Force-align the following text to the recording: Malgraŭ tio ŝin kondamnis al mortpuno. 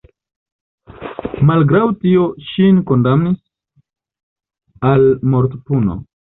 Malgraŭ 1.49 1.81
tio 2.05 2.23
ŝin 2.47 2.79
kondamnis 2.93 3.39
al 4.93 5.07
mortpuno. 5.37 6.01